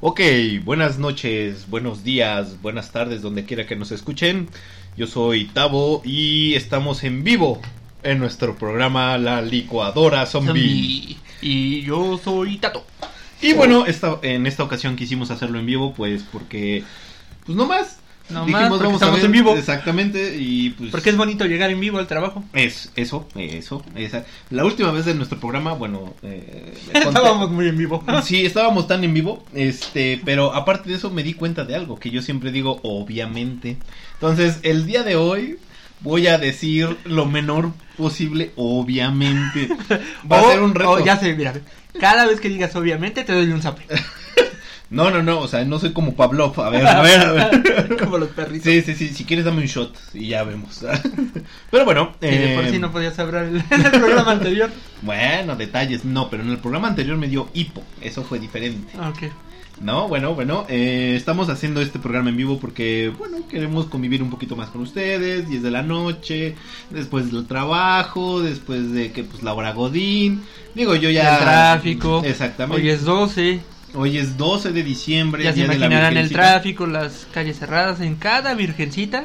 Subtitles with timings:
[0.00, 0.20] Ok,
[0.64, 4.48] buenas noches, buenos días, buenas tardes, donde quiera que nos escuchen.
[4.96, 7.60] Yo soy Tavo y estamos en vivo
[8.02, 11.18] en nuestro programa La Licuadora Zombie.
[11.42, 12.86] Y yo soy Tato.
[13.42, 16.82] Y bueno, esta, en esta ocasión quisimos hacerlo en vivo, pues porque,
[17.44, 17.98] pues
[18.30, 18.50] no más.
[18.50, 19.54] No más, porque estamos en vivo.
[19.56, 20.90] Exactamente, y pues...
[20.90, 22.44] Porque es bonito llegar en vivo al trabajo.
[22.52, 24.24] Es, eso, eso, esa.
[24.50, 26.14] La última vez de nuestro programa, bueno...
[26.22, 28.04] Eh, estábamos muy en vivo.
[28.22, 31.98] sí, estábamos tan en vivo, este, pero aparte de eso me di cuenta de algo,
[31.98, 33.78] que yo siempre digo, obviamente.
[34.14, 35.58] Entonces, el día de hoy
[36.00, 39.68] voy a decir lo menor posible, obviamente.
[40.30, 41.04] Va a ser un reto.
[41.04, 41.54] ya sé, mira,
[42.00, 43.84] cada vez que digas obviamente te doy un zape.
[44.90, 46.58] No, no, no, o sea, no soy como Pavlov.
[46.60, 47.96] A ver, a ver, a ver.
[48.00, 48.64] como los perritos.
[48.64, 50.84] Sí, sí, sí, si quieres dame un shot y ya vemos.
[51.70, 52.12] pero bueno.
[52.22, 54.70] Eh, por si no podías hablar en el programa anterior.
[55.02, 58.94] Bueno, detalles, no, pero en el programa anterior me dio hipo, eso fue diferente.
[58.98, 59.30] Ah, ok.
[59.80, 64.30] No, bueno, bueno, eh, estamos haciendo este programa en vivo porque, bueno, queremos convivir un
[64.30, 66.56] poquito más con ustedes, 10 de la noche,
[66.90, 70.42] después del trabajo, después de que, pues, la hora Godín,
[70.74, 71.36] digo, yo ya...
[71.36, 72.22] El tráfico.
[72.24, 72.82] Exactamente.
[72.82, 73.60] Hoy es 12.
[73.94, 75.44] Hoy es 12 de diciembre.
[75.44, 79.24] Ya se imaginarán el tráfico, las calles cerradas, en cada virgencita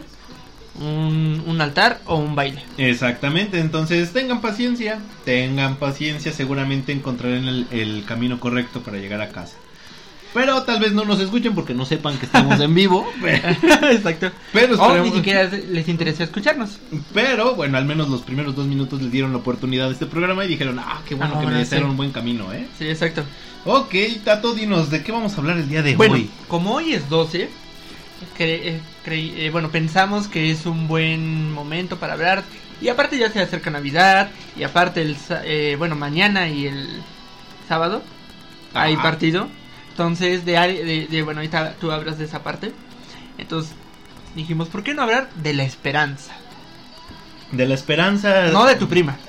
[0.80, 2.64] un, un, altar o un baile.
[2.78, 9.30] Exactamente, entonces tengan paciencia, tengan paciencia, seguramente encontrarán el, el camino correcto para llegar a
[9.30, 9.58] casa.
[10.34, 13.08] Pero tal vez no nos escuchen porque no sepan que estamos en vivo.
[13.92, 14.32] Exacto.
[14.52, 16.80] Pero o ni siquiera les interesa escucharnos.
[17.14, 20.46] Pero bueno, al menos los primeros dos minutos les dieron la oportunidad de este programa
[20.46, 22.68] y dijeron, ah, qué bueno ah, que me desearon un buen camino, ¿eh?
[22.78, 23.24] Sí, exacto.
[23.66, 26.30] Ok, Tato, dinos, ¿de qué vamos a hablar el día de bueno, hoy?
[26.48, 27.50] Como hoy es 12,
[28.40, 32.44] eh, eh, bueno, pensamos que es un buen momento para hablar.
[32.82, 34.30] Y aparte ya se acerca Navidad.
[34.58, 37.02] Y aparte, el, eh, bueno, mañana y el
[37.68, 38.02] sábado
[38.74, 39.48] hay partido.
[39.94, 42.72] Entonces, de, de, bueno, ahorita tú hablas de esa parte.
[43.38, 43.76] Entonces,
[44.36, 46.34] dijimos, ¿por qué no hablar de la esperanza?
[47.52, 48.48] De la esperanza.
[48.48, 49.20] No de tu prima.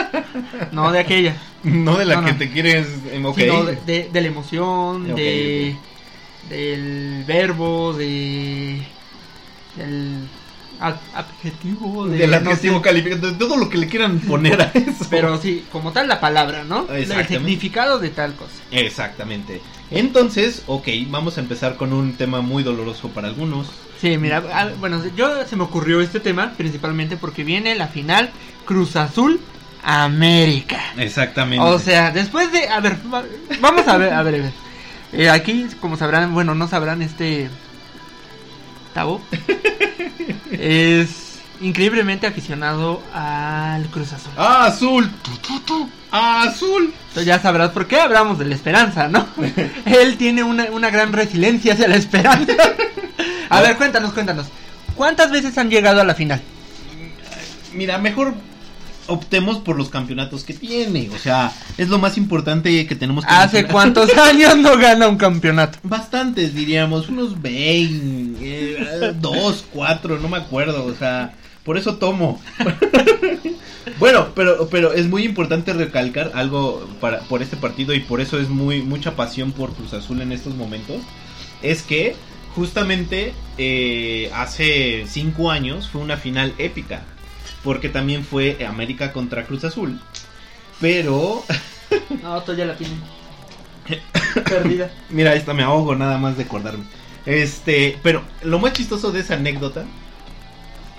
[0.72, 1.34] no de aquella.
[1.62, 2.88] No de la que te quieres.
[3.24, 3.44] Okay.
[3.44, 5.74] Sino de, de, la emoción, de.
[6.50, 8.82] Del verbo, de.
[9.76, 10.28] Del
[10.80, 15.06] adjetivo de, del adjetivo calificado de todo lo que le quieran poner a eso.
[15.10, 18.52] Pero sí como tal la palabra no el significado de tal cosa.
[18.70, 19.60] Exactamente.
[19.90, 23.68] Entonces ok vamos a empezar con un tema muy doloroso para algunos.
[24.00, 28.30] Sí mira bueno yo se me ocurrió este tema principalmente porque viene la final
[28.64, 29.40] Cruz Azul
[29.82, 30.80] América.
[30.98, 31.64] Exactamente.
[31.64, 32.96] O sea después de a ver
[33.60, 34.52] vamos a ver a ver, a ver.
[35.12, 37.48] Eh, aquí como sabrán bueno no sabrán este
[38.92, 39.20] Tavo
[40.60, 44.32] es increíblemente aficionado al Cruz Azul.
[44.36, 45.10] ¡Ah, azul!
[46.10, 46.92] ¡Ah, azul!
[47.08, 49.26] Entonces ya sabrás por qué hablamos de la esperanza, ¿no?
[49.86, 52.52] Él tiene una, una gran resiliencia hacia la esperanza.
[53.48, 54.46] A ver, cuéntanos, cuéntanos.
[54.94, 56.40] ¿Cuántas veces han llegado a la final?
[57.72, 58.34] Mira, mejor
[59.08, 61.10] optemos por los campeonatos que tiene.
[61.14, 65.16] O sea, es lo más importante que tenemos que ¿Hace cuántos años no gana un
[65.16, 65.78] campeonato?
[65.82, 70.84] Bastantes, diríamos, unos 20, eh, dos, cuatro, no me acuerdo.
[70.84, 71.34] O sea,
[71.64, 72.40] por eso tomo.
[73.98, 78.38] bueno, pero, pero es muy importante recalcar algo para, por este partido y por eso
[78.38, 81.02] es muy mucha pasión por Cruz Azul en estos momentos.
[81.62, 82.14] Es que
[82.54, 87.04] justamente eh, hace cinco años fue una final épica
[87.66, 89.98] porque también fue América contra Cruz Azul.
[90.80, 91.42] Pero.
[92.22, 92.96] no, tú ya la tienes.
[94.48, 94.88] Perdida.
[95.10, 96.84] Mira, esta me ahogo nada más de acordarme.
[97.26, 99.84] Este, pero lo más chistoso de esa anécdota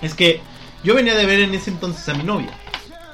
[0.02, 0.42] es que
[0.84, 2.50] yo venía de ver en ese entonces a mi novia.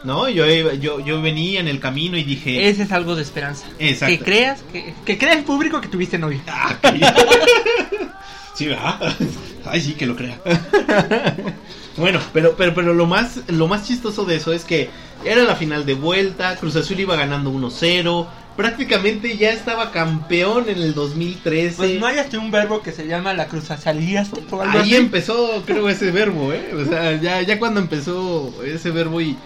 [0.03, 0.29] ¿No?
[0.29, 2.69] Yo, yo, yo venía en el camino y dije.
[2.69, 3.67] Ese es algo de esperanza.
[3.79, 4.19] Exacto.
[4.19, 6.41] Que creas, que, que crea el público que tuviste novia.
[6.49, 6.77] Ah,
[8.57, 9.17] sí, ¿verdad?
[9.65, 10.41] Ay, sí, que lo crea.
[11.97, 14.91] Bueno, pero, pero, pero lo más, lo más chistoso de eso es que
[15.25, 18.27] era la final de vuelta, Cruz Azul iba ganando 1-0,
[18.57, 21.77] prácticamente ya estaba campeón en el 2013.
[21.77, 24.31] Pues no hay hasta un verbo que se llama la Cruz Azalías.
[24.71, 26.75] Ahí empezó, creo, ese verbo, ¿eh?
[26.75, 29.37] O sea, ya, ya cuando empezó ese verbo y,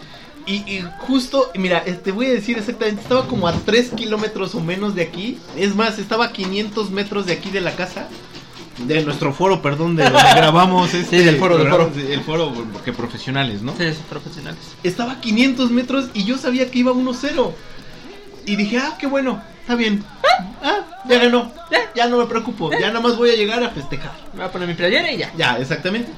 [0.46, 4.60] y, y, justo, mira, te voy a decir exactamente, estaba como a 3 kilómetros o
[4.60, 5.38] menos de aquí.
[5.56, 8.08] Es más, estaba a 500 metros de aquí de la casa
[8.78, 11.90] de nuestro foro, perdón, de donde grabamos este sí, del foro, del foro.
[11.96, 13.74] El foro, porque profesionales, ¿no?
[13.76, 14.60] Sí, profesionales.
[14.82, 17.52] Estaba a 500 metros y yo sabía que iba 1-0.
[18.46, 20.02] Y dije, ah, qué bueno, está bien.
[20.62, 21.52] Ah, ya ganó.
[21.70, 22.70] Ya, ya no me preocupo.
[22.72, 24.12] Ya nada más voy a llegar a festejar.
[24.32, 25.32] Me voy a poner mi playera y ya.
[25.36, 26.10] Ya, exactamente.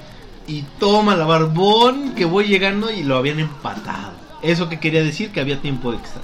[0.47, 4.13] y toma la barbón que voy llegando y lo habían empatado.
[4.43, 6.23] Eso que quería decir que había tiempo extra.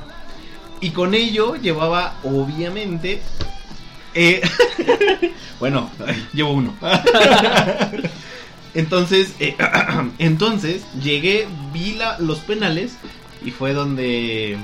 [0.80, 3.20] Y con ello llevaba, obviamente.
[4.16, 4.40] Eh,
[5.60, 5.90] bueno,
[6.32, 6.74] llevo uno.
[8.74, 9.56] entonces, eh,
[10.18, 12.92] entonces llegué, vi la- los penales
[13.44, 14.56] y fue donde.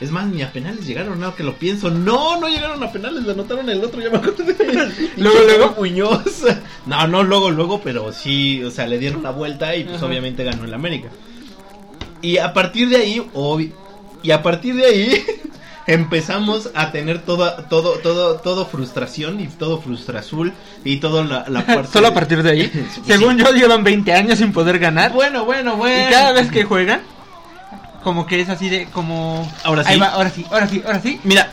[0.00, 1.88] Es más, ni a penales llegaron, ahora que lo pienso.
[1.88, 4.56] No, no llegaron a penales, le anotaron el otro, ya me acordé.
[5.16, 5.74] Luego, luego.
[5.78, 6.42] Muñoz.
[6.86, 10.06] No, no, luego, luego, pero sí, o sea, le dieron la vuelta y pues Ajá.
[10.06, 11.08] obviamente ganó el América.
[12.20, 13.72] Y a partir de ahí, obvi-
[14.24, 15.24] y a partir de ahí
[15.86, 20.52] empezamos a tener toda, todo, todo, todo frustración y todo frustrazul
[20.84, 21.92] y toda la, la parte.
[21.92, 22.70] Solo a partir de ahí.
[22.94, 23.00] Sí.
[23.06, 25.12] Según yo, llevan 20 años sin poder ganar.
[25.12, 26.08] Bueno, bueno, bueno.
[26.08, 27.00] Y cada vez que juegan,
[28.02, 29.50] como que es así de, como...
[29.64, 30.00] Ahora Ahí sí.
[30.00, 31.20] va, ahora sí, ahora sí, ahora sí.
[31.24, 31.50] Mira,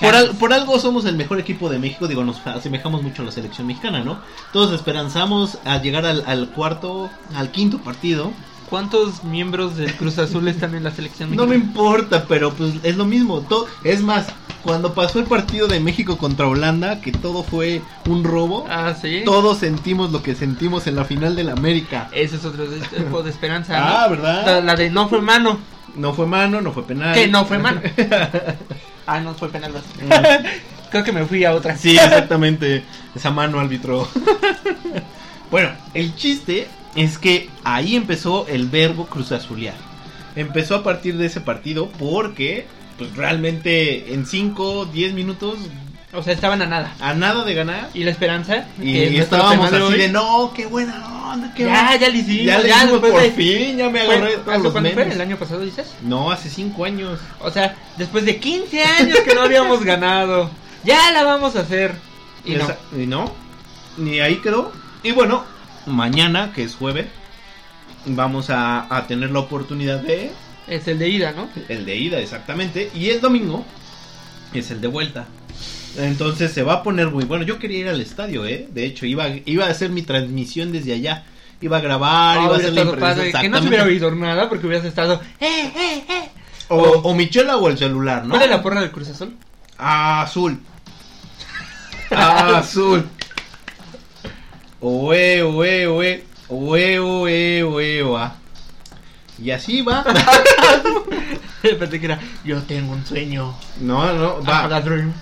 [0.00, 3.24] por, al- por algo somos el mejor equipo de México, digo, nos asemejamos mucho a
[3.26, 4.18] la selección mexicana, ¿no?
[4.52, 8.32] Todos esperanzamos a llegar al, al cuarto, al quinto partido.
[8.72, 12.96] ¿Cuántos miembros del Cruz Azul están en la selección No me importa, pero pues es
[12.96, 13.46] lo mismo.
[13.84, 14.28] Es más,
[14.62, 19.24] cuando pasó el partido de México contra Holanda, que todo fue un robo, Ah, sí.
[19.26, 22.08] todos sentimos lo que sentimos en la final del América.
[22.12, 23.74] Ese es otro tipo de esperanza.
[23.76, 24.16] Ah, ¿no?
[24.16, 24.64] ¿verdad?
[24.64, 25.58] La, de no fue mano.
[25.94, 27.14] No fue mano, no fue penal.
[27.14, 27.82] Que no fue mano.
[29.06, 29.72] ah, no fue penal.
[29.72, 29.84] vas.
[30.90, 31.74] Creo que me fui a otra.
[31.74, 31.78] Mm.
[31.78, 32.84] Sí, exactamente.
[33.14, 34.08] Esa mano árbitro.
[35.50, 39.74] bueno, el chiste es que ahí empezó el verbo cruzazulear.
[40.36, 42.66] Empezó a partir de ese partido porque
[42.98, 45.58] pues realmente en 5, 10 minutos
[46.12, 46.94] O sea, estaban a nada.
[47.00, 48.66] a nada de ganar Y la esperanza.
[48.80, 51.96] y nuestro estábamos así de no, qué buena onda, qué Ya, buena".
[51.96, 52.46] ya le hicimos.
[52.46, 55.12] ya le ya hicimos por de- fin, ya me agarré ¿hace todos los fue?
[55.12, 55.86] ¿El año pasado dices?
[56.02, 57.18] No, hace 5 años.
[57.40, 60.50] O sea, después de 15 años que no habíamos ganado.
[60.84, 61.94] Ya la vamos a hacer.
[62.44, 62.66] Y no.
[62.96, 63.32] Y no,
[63.96, 64.72] ni ahí quedó.
[65.02, 65.44] Y bueno,
[65.86, 67.06] mañana, que es jueves,
[68.06, 70.30] vamos a, a tener la oportunidad de
[70.68, 71.48] Es el de ida, ¿no?
[71.68, 72.90] el de ida, exactamente.
[72.94, 73.64] Y el domingo
[74.54, 75.26] es el de vuelta.
[75.96, 77.44] Entonces se va a poner muy bueno.
[77.44, 78.66] Yo quería ir al estadio, ¿eh?
[78.72, 81.24] De hecho, iba, iba a hacer mi transmisión desde allá.
[81.60, 83.42] Iba a grabar, Ah, iba a hacer la impresión.
[83.42, 85.20] Que no se hubiera oído nada porque hubieras estado.
[85.38, 86.28] ¡Eh, eh, eh!
[86.68, 88.30] O, o Michela o el celular, ¿no?
[88.30, 89.36] ¿Cuál es la porra del Cruz Azul?
[89.78, 90.58] Ah, azul.
[92.10, 93.06] Ah, azul.
[94.82, 96.24] Oe, oe, oe.
[96.48, 98.34] Oe, oe, oe, oa.
[99.38, 100.04] Y así va.
[101.62, 102.18] Pensé que era.
[102.44, 103.54] Yo tengo un sueño.
[103.80, 104.80] No, no, va.
[104.80, 105.12] dream.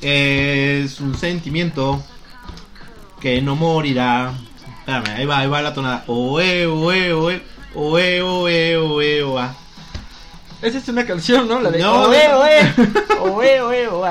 [0.00, 2.02] Es un sentimiento
[3.20, 4.32] que no morirá.
[4.80, 6.04] Espérame, ahí va, ahí va la tonada.
[6.08, 7.42] Oe, oe, oe.
[7.74, 9.54] Oe, oe, oe, oa.
[10.60, 11.60] Esa es una canción, ¿no?
[11.60, 11.78] La de.
[11.78, 12.74] No, oe, oe.
[13.20, 14.10] Oe, oe, oe.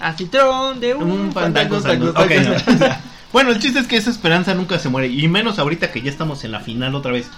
[0.00, 2.86] A citrón de un, Un fandango fandango, Ok, fandango.
[2.88, 2.96] no.
[3.32, 5.08] Bueno, el chiste es que esa esperanza nunca se muere.
[5.08, 7.28] Y menos ahorita que ya estamos en la final otra vez.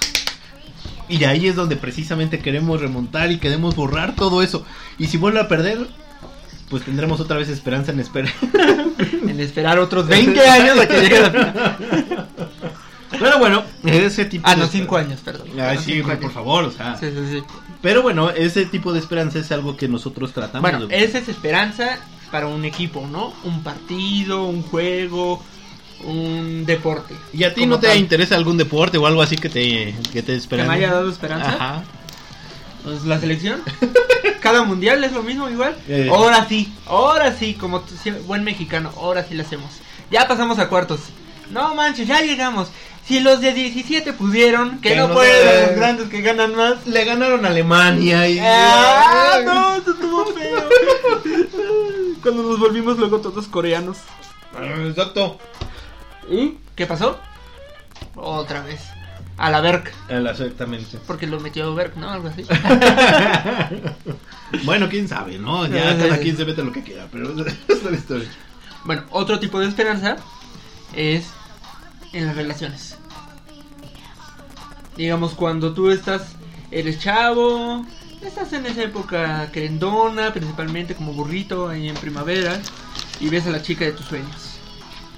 [1.09, 4.65] Y ahí es donde precisamente queremos remontar y queremos borrar todo eso.
[4.99, 5.87] Y si vuelve a perder,
[6.71, 8.33] pues tendremos otra vez esperanza en espera.
[9.29, 12.29] En esperar otros 20 años a que llegue la final.
[13.11, 15.49] Pero bueno, ese tipo Ah, no, 5 años, perdón.
[15.61, 16.97] Ay, No, sí, por favor, o sea.
[16.99, 17.43] Sí, sí, sí.
[17.81, 21.05] Pero bueno, ese tipo de esperanza es algo que nosotros tratamos Bueno, de...
[21.05, 21.99] esa es esperanza
[22.31, 23.33] para un equipo, ¿no?
[23.45, 25.43] Un partido, un juego,
[26.05, 27.15] un deporte.
[27.33, 27.99] ¿Y a ti no te tal.
[27.99, 30.69] interesa algún deporte o algo así que te, que te ¿Que esperan?
[30.69, 31.49] me haya dado esperanza?
[31.49, 31.85] Ajá.
[32.85, 33.63] Pues la selección.
[34.41, 35.77] Cada mundial es lo mismo igual.
[35.89, 36.09] Eh.
[36.11, 37.83] Ahora sí, ahora sí, como
[38.27, 39.71] buen mexicano, ahora sí lo hacemos.
[40.11, 41.01] Ya pasamos a cuartos.
[41.51, 42.69] No manches, ya llegamos.
[43.07, 46.87] Si los de 17 pudieron, que, Que no no pueden los grandes que ganan más.
[46.87, 48.39] Le ganaron a Alemania y...
[48.41, 50.69] Ah, no, eso estuvo feo.
[52.23, 53.99] Cuando nos volvimos luego todos coreanos.
[54.57, 55.39] Ah, Exacto.
[56.29, 57.19] ¿Y qué pasó?
[58.15, 58.81] Otra vez.
[59.39, 59.93] A la Berk.
[60.09, 60.99] Exactamente.
[61.07, 62.11] Porque lo metió Berk, ¿no?
[62.11, 62.43] Algo así.
[64.65, 65.67] bueno, quién sabe, ¿no?
[65.67, 68.29] Ya cada quien se mete lo que quiera, pero esa es la historia.
[68.85, 70.17] Bueno, otro tipo de esperanza
[70.95, 71.27] es
[72.13, 72.97] en las relaciones.
[74.97, 76.35] Digamos, cuando tú estás,
[76.71, 77.87] eres chavo,
[78.21, 82.61] estás en esa época querendona, principalmente como burrito ahí en primavera,
[83.19, 84.52] y ves a la chica de tus sueños.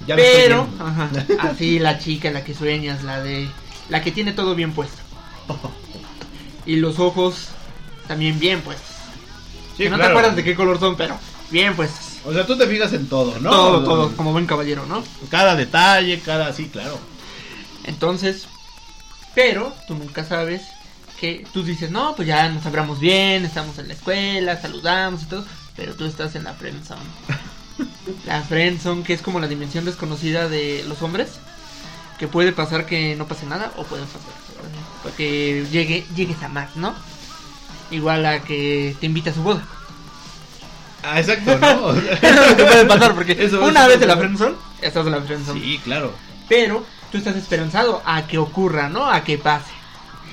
[0.07, 3.49] Ya Pero, ajá, así la chica, la que sueñas, la de,
[3.89, 4.99] la que tiene todo bien puesto.
[6.67, 7.49] Y los ojos
[8.09, 8.97] también bien puestos.
[9.77, 11.19] Sí, que no te acuerdas de qué color son, pero
[11.51, 12.15] bien puestos.
[12.25, 13.51] O sea, tú te fijas en todo, ¿no?
[13.51, 15.05] Todo, todo, como buen caballero, ¿no?
[15.29, 16.55] Cada detalle, cada...
[16.55, 16.99] Sí, claro.
[17.85, 18.47] Entonces,
[19.35, 20.63] pero tú nunca sabes
[21.21, 25.27] que tú dices, no, pues ya nos hablamos bien, estamos en la escuela, saludamos y
[25.27, 25.45] todo,
[25.77, 27.01] pero tú estás en la friendzone.
[28.27, 31.31] La friendzone, que es como la dimensión desconocida de los hombres,
[32.19, 34.21] que puede pasar que no pase nada o puede pasar
[35.17, 36.95] que llegue, llegues a más, ¿no?
[37.91, 39.63] Igual a que te invita a su boda.
[41.03, 41.93] Ah, exacto, ¿no?
[41.93, 45.07] Eso es lo que puede pasar, porque Eso- una eso vez en la friendzone, estás
[45.07, 45.61] en la friendzone.
[45.61, 46.15] Sí, claro.
[46.49, 49.11] Pero tú estás esperanzado a que ocurra, ¿no?
[49.11, 49.71] A que pase.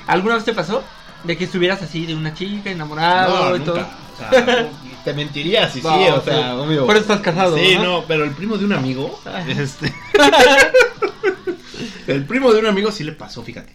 [0.07, 0.83] ¿Alguna vez te pasó
[1.25, 3.75] de que estuvieras así de una chica enamorado No, y todo?
[3.77, 3.89] nunca.
[4.15, 4.69] O sea,
[5.03, 6.85] te mentiría si sí, No, o sea, obvio.
[6.85, 7.83] Por eso estás casado, Sí, ¿no?
[7.83, 9.93] no, pero el primo de un amigo, este,
[12.07, 13.73] el primo de un amigo sí le pasó, fíjate.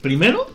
[0.00, 0.46] Primero,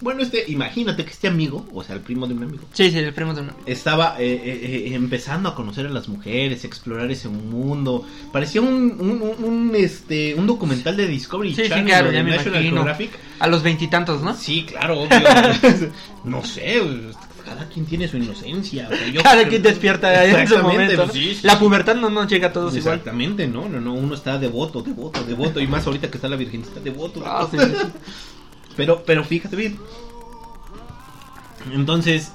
[0.00, 2.98] bueno, este, imagínate que este amigo, o sea, el primo de un amigo, Sí, sí,
[2.98, 3.54] el primo de una.
[3.64, 4.60] estaba eh, eh,
[4.90, 8.04] eh, empezando a conocer a las mujeres, explorar ese mundo.
[8.32, 12.10] Parecía un, un, un- un, este, un documental de Discovery Sí, sí, Channel claro, o
[12.10, 12.76] de ya me National imagino.
[12.82, 13.10] Geographic.
[13.38, 14.34] A los veintitantos, ¿no?
[14.36, 15.90] Sí, claro, obvio.
[16.24, 16.82] no sé,
[17.46, 18.88] cada quien tiene su inocencia.
[18.92, 20.96] o sea, yo- Cada quien despierta en ese Exactamente, momento.
[20.96, 21.12] pues ¿no?
[21.14, 22.94] sí, sí, La pubertad no nos llega a todos igual.
[22.96, 26.34] Exactamente, no, no, no, uno está devoto, devoto, devoto, y más ahorita que está la
[26.36, 27.22] virgencita, devoto.
[27.24, 27.56] Ah, sí.
[28.76, 29.78] Pero, pero fíjate bien.
[31.72, 32.32] Entonces,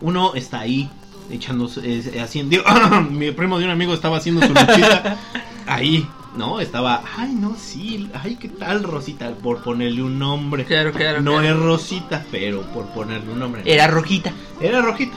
[0.00, 0.90] uno está ahí
[1.30, 2.56] echando, eh, haciendo,
[3.10, 5.16] mi primo de un amigo estaba haciendo su luchita
[5.66, 6.06] ahí,
[6.36, 6.60] ¿no?
[6.60, 9.30] Estaba, ay, no, sí, ay, ¿qué tal Rosita?
[9.30, 10.64] Por ponerle un nombre.
[10.64, 11.20] Claro, claro.
[11.20, 11.48] No claro.
[11.48, 13.62] es Rosita, pero por ponerle un nombre.
[13.64, 15.16] Era rojita, Era rojita,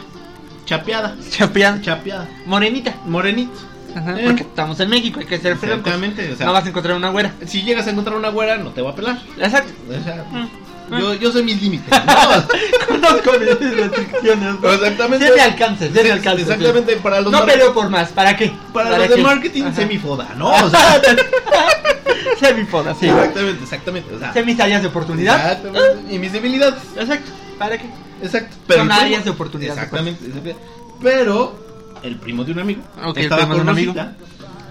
[0.66, 2.96] chapeada, chapeada, chapeada, morenita.
[3.06, 3.54] morenita.
[3.96, 4.24] Ajá, Eh.
[4.28, 5.54] porque estamos en México, hay que ser.
[5.54, 7.34] Exactamente, o sea, No vas a encontrar una güera.
[7.48, 9.20] si llegas a encontrar una güera, no te va a pelar.
[9.40, 9.74] Exacto.
[9.90, 10.48] O sea, Mm.
[10.90, 11.90] Yo, yo sé mis límites.
[12.06, 12.88] ¿no?
[12.88, 14.60] Conozco mis restricciones.
[14.62, 14.72] ¿no?
[14.74, 15.28] Exactamente.
[15.28, 16.42] Sé mi alcance, sé mi alcance.
[16.44, 18.54] Exactamente, para los No peleo por más, ¿para qué?
[18.74, 19.76] para los de marketing Ajá.
[19.76, 20.50] semifoda, ¿no?
[20.66, 21.02] O sea,
[22.40, 23.08] sé mi poda, sí.
[23.08, 24.16] exactamente, exactamente.
[24.16, 25.36] O sea, Sé mis áreas de oportunidad.
[25.54, 26.82] exactamente, Y mis debilidades.
[26.96, 27.32] Exacto.
[27.58, 27.90] ¿Para qué?
[28.22, 28.56] Exacto.
[28.76, 30.62] Son áreas de oportunidad, Exactamente, exactamente.
[31.02, 31.68] Pero
[32.04, 33.94] el primo de un amigo Ok, el estaba de con un amigo.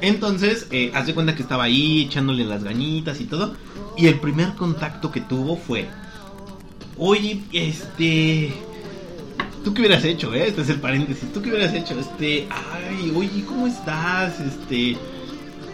[0.00, 3.54] Entonces, eh, haz de cuenta que estaba ahí echándole las gañitas y todo.
[3.96, 5.88] Y el primer contacto que tuvo fue:
[6.99, 8.53] Oye, este.
[9.65, 10.47] ¿Tú qué hubieras hecho, eh?
[10.49, 11.33] Este es el paréntesis.
[11.33, 11.99] ¿Tú qué hubieras hecho?
[11.99, 12.49] Este.
[12.50, 14.41] Ay, oye, ¿cómo estás?
[14.41, 14.97] Este.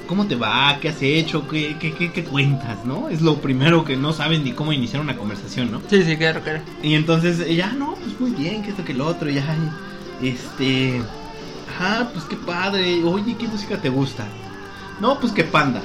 [0.07, 0.79] ¿Cómo te va?
[0.81, 1.47] ¿Qué has hecho?
[1.49, 3.09] ¿Qué, qué, qué, qué cuentas, no?
[3.09, 5.81] Es lo primero que no saben ni cómo iniciar una conversación, ¿no?
[5.89, 6.61] Sí, sí, claro, claro.
[6.83, 9.57] Y entonces ella, no, pues muy bien, que esto que lo otro, ya,
[10.21, 11.01] este,
[11.81, 14.27] ah, pues qué padre, oye, ¿qué música te gusta?
[15.01, 15.81] No, pues que panda.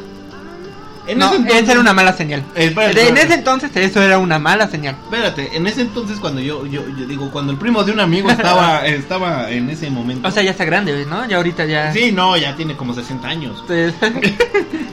[1.07, 2.43] En no, ese entonces, esa era una mala señal.
[2.55, 4.95] Eh, espérate, en ese entonces eso era una mala señal.
[5.03, 8.29] Espérate, en ese entonces cuando yo, yo, yo digo, cuando el primo de un amigo
[8.29, 10.27] estaba, estaba en ese momento.
[10.27, 11.25] O sea, ya está grande, ¿no?
[11.27, 11.93] Ya ahorita ya...
[11.93, 13.63] Sí, no, ya tiene como 60 años.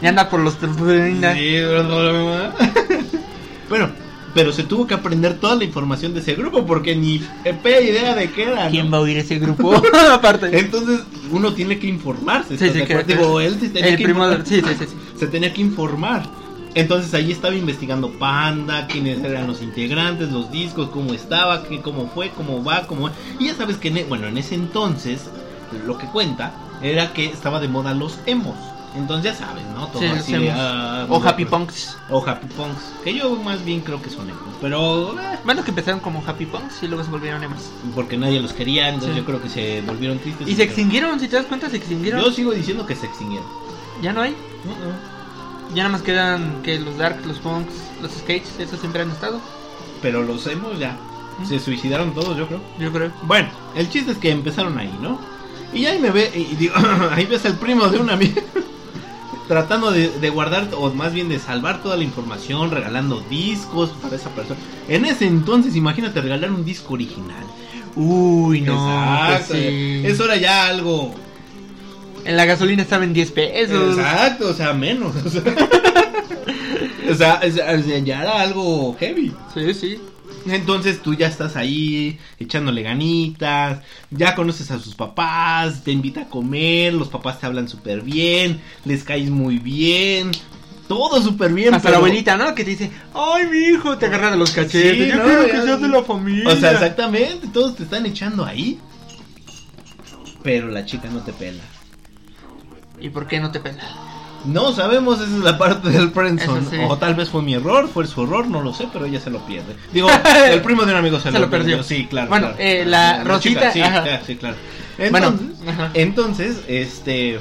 [0.03, 0.55] Ya anda por los...
[0.55, 0.61] Sí,
[3.71, 3.91] bueno,
[4.35, 8.31] pero se tuvo que aprender toda la información de ese grupo porque ni idea de
[8.31, 8.65] qué era.
[8.65, 8.71] ¿no?
[8.71, 9.75] ¿Quién va a oír ese grupo?
[10.13, 10.59] Aparte.
[10.59, 11.01] Entonces
[11.31, 12.59] uno tiene que informarse.
[12.59, 13.05] Sí, ¿estás sí, que-?
[13.05, 14.95] Digo, él se tenía el que primo de- sí, sí, sí, sí.
[15.19, 16.25] Se tenía que informar.
[16.75, 22.11] Entonces ahí estaba investigando Panda, quiénes eran los integrantes, los discos, cómo estaba, qué, cómo
[22.13, 23.11] fue, cómo va, cómo...
[23.39, 25.31] Y ya sabes que, en e- bueno, en ese entonces,
[25.87, 28.57] lo que cuenta era que estaba de moda los emos.
[28.97, 29.89] Entonces ya sabes, ¿no?
[29.89, 31.57] Todo Sí, así de, ah, O Happy loco.
[31.59, 31.97] Punks.
[32.11, 32.93] O Happy Punks.
[33.03, 34.43] Que yo más bien creo que son emos.
[34.61, 35.19] Pero...
[35.21, 37.59] eh, Bueno, que empezaron como Happy Punks y luego se volvieron emos.
[37.95, 39.19] porque nadie los quería, entonces Sí.
[39.21, 40.47] yo creo que se volvieron tristes.
[40.49, 42.21] Y se extinguieron, si te das cuenta, se extinguieron.
[42.23, 43.47] Yo sigo diciendo que se extinguieron.
[44.01, 44.31] Ya no hay.
[44.31, 45.75] Uh-uh.
[45.75, 49.41] Ya nada más quedan que los Dark, los Punks, los Skates, esos siempre han estado.
[50.03, 50.97] Pero los emos ya.
[51.45, 52.61] Se suicidaron todos, yo creo.
[52.79, 53.11] Yo creo.
[53.23, 55.19] Bueno, el chiste es que empezaron ahí, ¿no?
[55.73, 56.75] Y ahí me ve, y digo,
[57.11, 58.41] ahí ves al primo de un amigo
[59.49, 64.17] tratando de, de guardar, o más bien de salvar toda la información, regalando discos para
[64.17, 64.59] esa persona.
[64.89, 67.45] En ese entonces, imagínate regalar un disco original.
[67.97, 68.75] Uy, no.
[68.75, 69.47] Exacto.
[69.49, 70.03] pues sí.
[70.05, 71.15] Eso era ya algo.
[72.25, 73.99] En la gasolina estaba en 10 pesos.
[73.99, 75.15] Exacto, o sea, menos.
[75.17, 75.43] O sea,
[77.11, 77.41] o sea,
[77.99, 79.33] ya era algo heavy.
[79.53, 80.01] Sí, sí.
[80.47, 86.29] Entonces tú ya estás ahí echándole ganitas, ya conoces a sus papás, te invita a
[86.29, 90.31] comer, los papás te hablan súper bien, les caes muy bien,
[90.87, 91.73] todo súper bien.
[91.73, 92.55] Hasta pero- la abuelita, ¿no?
[92.55, 94.99] Que te dice, ay, mi hijo, te agarra de los cachetes.
[94.99, 96.49] Sí, yo no, quiero ya- que seas de la familia.
[96.53, 98.79] O sea, exactamente, todos te están echando ahí,
[100.43, 101.63] pero la chica no te pela.
[103.01, 103.83] ¿Y por qué no te pela?
[104.45, 106.69] No sabemos, esa es la parte del friendzone.
[106.71, 106.77] Sí.
[106.89, 109.31] O tal vez fue mi error, fue su error, no lo sé, pero ella se
[109.31, 109.75] lo pierde.
[109.93, 110.09] Digo,
[110.51, 111.83] el primo de un amigo se, Se lo perdió.
[111.83, 112.29] Sí, claro.
[112.29, 112.63] Bueno, claro.
[112.63, 114.21] eh, la Rosita, chica, sí, ajá.
[114.27, 114.57] sí, claro.
[115.11, 115.91] Bueno, Entonces, ajá.
[115.95, 117.41] entonces, este,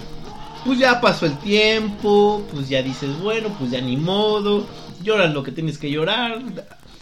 [0.66, 4.66] pues ya pasó el tiempo, pues ya dices, bueno, pues ya ni modo,
[5.04, 6.40] lloras lo que tienes que llorar,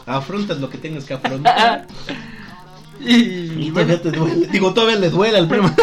[0.06, 1.88] afrontas lo que tienes que afrontar.
[3.04, 4.48] Y, y bueno, todavía te duele.
[4.48, 5.74] Digo, todavía le duele al primo.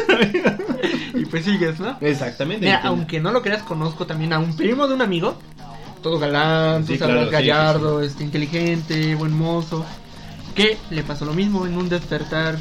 [1.15, 1.97] y pues sigues, ¿no?
[2.01, 2.67] Exactamente.
[2.67, 5.37] Mira, aunque no lo creas, conozco también a un primo de un amigo
[6.03, 9.85] todo galán, sabes, sí, gallardo, este, inteligente, buen mozo.
[10.55, 12.59] Que le pasó lo mismo en un despertar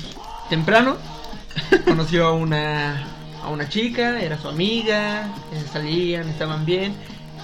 [0.49, 0.97] temprano.
[1.85, 3.07] Conoció a una,
[3.43, 6.95] a una chica, era su amiga, eh, salían, estaban bien.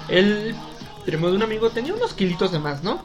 [0.09, 0.55] El
[1.05, 3.03] primo de un amigo tenía unos kilitos de más, ¿no?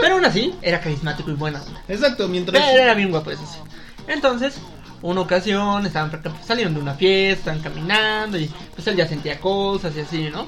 [0.00, 1.82] Pero aún así, era carismático y buena onda.
[1.88, 2.62] Exacto, mientras...
[2.64, 3.58] Pero era bien guapo, eso sí.
[4.06, 4.58] Entonces,
[5.02, 6.10] una ocasión estaban
[6.44, 10.46] salieron de una fiesta, estaban caminando y pues él ya sentía cosas y así, ¿no?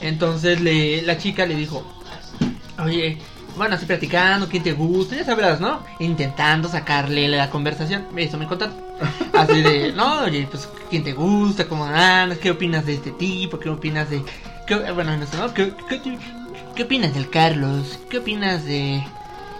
[0.00, 1.84] Entonces le, la chica le dijo,
[2.82, 3.18] oye,
[3.56, 5.14] bueno, así platicando, ¿quién te gusta?
[5.14, 5.84] Ya sabrás, ¿no?
[5.98, 8.06] Intentando sacarle la conversación.
[8.16, 8.74] Eso me contaron.
[9.34, 11.66] Así de, no, oye, pues, ¿quién te gusta?
[11.66, 12.38] ¿Cómo andas?
[12.38, 13.58] ¿Qué opinas de este tipo?
[13.58, 14.22] ¿Qué opinas de...?
[14.66, 15.52] qué- bueno, no sé, ¿no?
[15.52, 16.18] ¿Qué, qué, qué
[16.82, 17.98] opinas del Carlos?
[18.08, 19.04] ¿Qué opinas de...?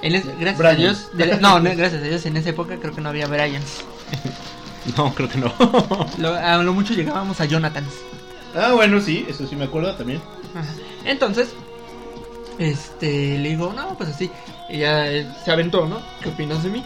[0.03, 0.75] En es- gracias a.
[0.75, 3.85] Dios, de- no, no, gracias a Dios, en esa época creo que no había Bryans.
[4.97, 5.53] No, creo que no.
[6.19, 7.93] Lo- a lo mucho llegábamos a Jonathans.
[8.57, 10.21] ah, bueno, sí, eso sí me acuerdo también.
[10.57, 10.67] Ajá.
[11.05, 11.51] Entonces,
[12.59, 14.29] este, le digo, no, pues así.
[14.69, 16.01] Ella eh, se aventó, ¿no?
[16.21, 16.85] ¿Qué opinas de mí?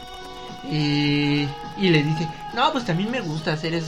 [0.70, 1.48] Y,
[1.82, 3.84] y le dice, no, pues también me gustas, eres,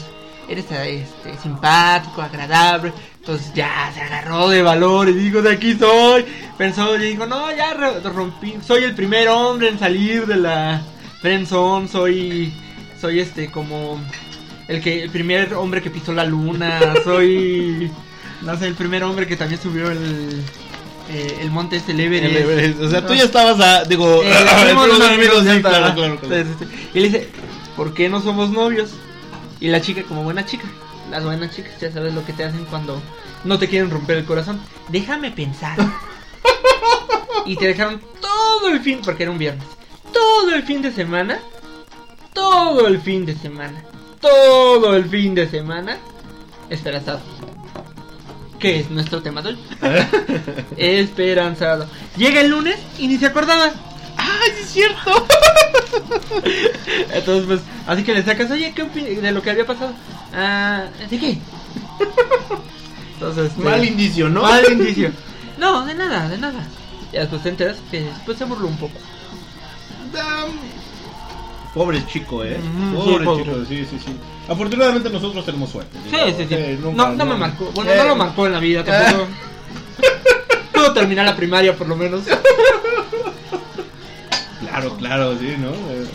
[0.49, 2.93] eres este, simpático, agradable.
[3.19, 6.25] Entonces ya se agarró de valor y dijo, de aquí soy.
[6.57, 10.83] Pensó y dijo, no, ya rompí, soy el primer hombre en salir de la
[11.21, 12.53] friendzone, soy,
[13.01, 14.01] soy este, como
[14.67, 17.91] el que, el primer hombre que pisó la luna, soy...
[18.41, 20.45] No sé, el primer hombre que también subió el,
[21.11, 22.81] eh, el monte este el Everest.
[22.81, 23.85] O sea, tú ya estabas a...
[23.85, 24.23] Digo...
[24.23, 24.33] Eh,
[25.13, 26.67] amigos, sí, claro, claro, sí.
[26.95, 27.29] Y le dice,
[27.77, 28.91] ¿por qué no somos novios?
[29.61, 30.65] Y la chica, como buena chica,
[31.11, 33.01] las buenas chicas, ya sabes lo que te hacen cuando
[33.45, 34.61] no te quieren romper el corazón.
[34.89, 35.77] Déjame pensar.
[37.47, 39.67] y te dejaron todo el fin, porque era un viernes,
[40.13, 41.41] todo el fin de semana,
[42.33, 43.83] todo el fin de semana,
[44.21, 45.99] todo el fin de semana,
[46.71, 47.21] esperanzado.
[48.59, 49.59] ¿Qué es nuestro tema de hoy?
[50.77, 51.89] Esperanzado.
[52.17, 53.73] Llega el lunes y ni se acordaba.
[54.29, 55.27] ¡Ay, es cierto!
[57.13, 59.93] Entonces, pues, así que le sacas, oye, ¿qué opinas de lo que había pasado?
[60.35, 61.39] Ah, ¿de qué?
[63.15, 64.43] Entonces, este, Mal indicio, ¿no?
[64.43, 65.11] Mal indicio.
[65.59, 66.61] No, de nada, de nada.
[67.13, 68.97] Ya después te enteras que después se burló un poco.
[70.13, 70.51] Dam.
[71.75, 72.61] Pobre chico, eh.
[72.95, 73.45] Pobre sí, pobre.
[73.45, 74.17] chico, sí, sí, sí.
[74.49, 75.99] Afortunadamente nosotros tenemos suerte.
[76.09, 76.55] Sí, sí, sí.
[76.55, 77.73] eh, nunca- no, no me marcó.
[77.75, 79.27] Bueno, Eh, no lo marcó en la vida tampoco.
[80.73, 82.21] Pudo terminar la primaria por lo menos.
[84.81, 85.71] Claro, claro, sí, ¿no?
[85.71, 86.07] Eh,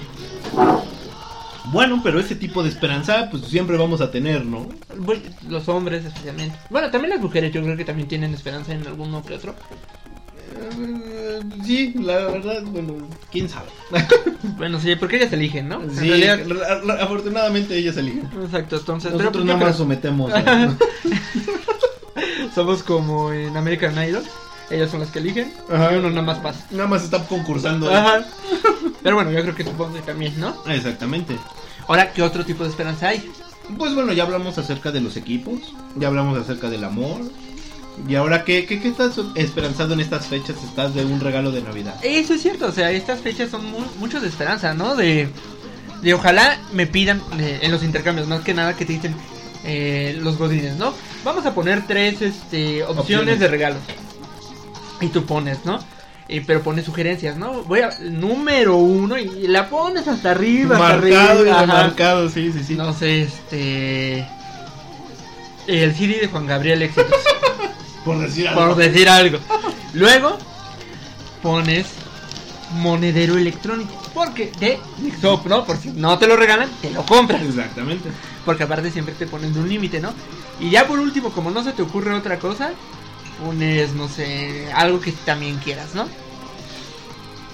[1.66, 4.68] Bueno, pero ese tipo de esperanza, pues siempre vamos a tener, ¿no?
[4.98, 6.56] Bueno, Los hombres especialmente.
[6.70, 9.56] Bueno, también las mujeres yo creo que también tienen esperanza en alguno que otro.
[10.56, 13.70] Eh, Sí, la verdad, bueno, quién sabe.
[14.58, 15.82] Bueno, sí, porque ellas eligen, ¿no?
[15.90, 16.42] Sí, realidad-
[17.02, 18.30] afortunadamente ellas eligen.
[18.44, 19.12] Exacto, entonces...
[19.12, 20.34] pero Nosotros yo nada creo- más sometemos.
[20.34, 20.78] a-
[22.54, 24.24] Somos como en American Idol.
[24.70, 25.54] Ellas son las que eligen.
[25.72, 25.94] Ajá.
[25.94, 26.66] Y uno nada más pasa.
[26.72, 27.94] nada más está concursando.
[27.94, 28.26] Ajá.
[29.04, 30.56] Pero bueno, yo creo que supongo que también, ¿no?
[30.68, 31.38] Exactamente.
[31.88, 33.30] Ahora, ¿qué otro tipo de esperanza hay?
[33.78, 35.60] Pues bueno, ya hablamos acerca de los equipos,
[35.96, 37.22] ya hablamos acerca del amor.
[38.08, 40.56] Y ahora, ¿qué, qué, qué estás esperanzado en estas fechas?
[40.64, 41.94] Estás de un regalo de Navidad.
[42.02, 44.96] Eso es cierto, o sea, estas fechas son mu- muchos de esperanza, ¿no?
[44.96, 45.30] De,
[46.02, 49.14] de ojalá me pidan eh, en los intercambios, más que nada que te dicen
[49.64, 50.94] eh, los godines, ¿no?
[51.24, 53.40] Vamos a poner tres este, opciones, Opciones.
[53.40, 53.76] de regalo.
[55.04, 55.80] Y tú pones, ¿no?
[56.28, 57.64] Y, pero pones sugerencias, ¿no?
[57.64, 60.76] Voy a número uno y la pones hasta arriba.
[60.78, 61.66] hasta Marcado y arriba, ajá.
[61.66, 62.76] remarcado, sí, sí, sí.
[62.76, 64.28] No sé, este.
[65.68, 67.20] El CD de Juan Gabriel Éxitos.
[68.06, 68.66] Por decir algo.
[68.66, 69.40] por decir algo.
[69.94, 70.38] Luego
[71.42, 71.88] pones
[72.74, 73.94] monedero electrónico.
[74.14, 75.66] Porque de Mixup, ¿no?
[75.66, 77.42] Por si no te lo regalan, te lo compras.
[77.42, 78.10] Exactamente.
[78.46, 80.14] Porque aparte siempre te ponen de un límite, ¿no?
[80.60, 82.72] Y ya por último, como no se te ocurre otra cosa,
[83.44, 86.08] pones, no sé, algo que también quieras, ¿no?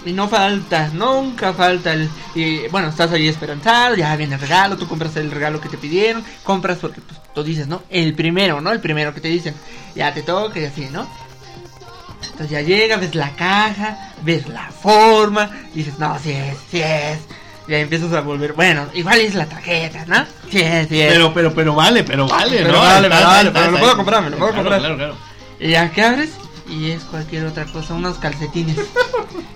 [0.06, 2.10] Y no falta, nunca falta el...
[2.34, 5.78] Y bueno, estás ahí esperanzado, ya viene el regalo, tú compras el regalo que te
[5.78, 7.84] pidieron, compras porque pues, tú dices, ¿no?
[7.90, 8.72] El primero, ¿no?
[8.72, 9.54] El primero que te dicen,
[9.96, 11.08] ya te toca y así, ¿no?
[12.24, 17.20] Entonces ya llega, ves la caja, ves la forma, dices, no, sí es, sí es.
[17.68, 20.26] Ya empiezas a volver, bueno, igual es la tarjeta, ¿no?
[20.50, 21.12] Sí es, sí es.
[21.14, 22.80] Pero, pero, pero vale, pero vale, Pero ¿no?
[22.80, 24.80] vale, Estás- vale, estás pero lo puedo comprar, me lo puedo Claro, comprar.
[24.80, 25.29] Claro, claro.
[25.60, 26.32] Y ya que abres
[26.70, 28.78] y es cualquier otra cosa, unos calcetines.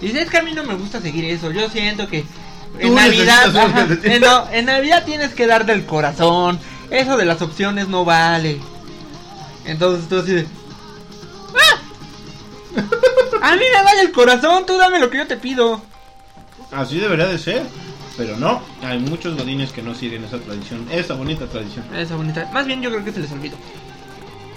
[0.02, 1.50] Y dices, es que a mí no me gusta seguir eso.
[1.52, 2.26] Yo siento que
[2.78, 6.60] en Navidad, ajá, en, no, en Navidad tienes que dar del corazón.
[6.90, 8.60] Eso de las opciones no vale.
[9.64, 10.48] Entonces tú así de,
[11.56, 12.82] ¡Ah!
[13.42, 15.82] A mí me vale el corazón, tú dame lo que yo te pido.
[16.72, 17.64] Así debería de ser.
[18.18, 21.84] Pero no, hay muchos godines que no siguen esa tradición, esa bonita tradición.
[21.96, 22.50] Esa bonita.
[22.54, 23.56] Más bien yo creo que se les olvidó.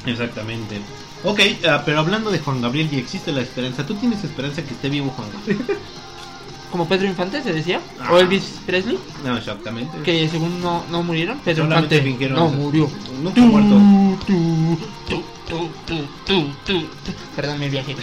[0.05, 0.81] Exactamente.
[1.25, 4.75] Ok, ah, pero hablando de Juan Gabriel y existe la esperanza, ¿tú tienes esperanza que
[4.75, 5.79] esté vivo Juan Gabriel?
[6.71, 7.81] Como Pedro Infante se decía.
[8.01, 8.13] Ah.
[8.13, 8.99] O Elvis Presley.
[9.25, 9.97] No, exactamente.
[10.03, 11.39] Que según no, no murieron.
[11.39, 12.91] Pedro Solamente Infante no murió.
[13.23, 13.81] Nunca muerto.
[15.07, 15.23] Tú,
[16.27, 16.89] tú.
[17.35, 17.97] Perdón, mi viaje.